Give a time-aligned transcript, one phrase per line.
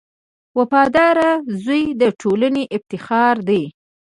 [0.57, 1.17] •وفادار
[1.63, 3.63] زوی د ټولنې افتخار دی.